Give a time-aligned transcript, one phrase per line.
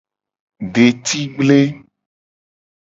[0.79, 1.61] Detigble.